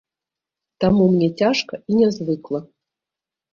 [0.83, 2.59] Таму мне цяжка і нязвыкла.